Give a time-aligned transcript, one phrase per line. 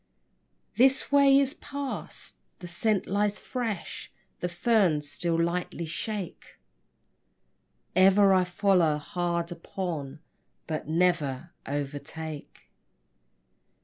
[0.77, 6.57] This way it passed: the scent lies fresh; The ferns still lightly shake.
[7.95, 10.19] Ever I follow hard upon,
[10.65, 12.71] But never overtake.